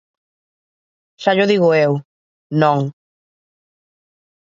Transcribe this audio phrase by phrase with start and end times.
[1.21, 1.91] Xa llo digo eu:
[2.61, 2.79] non.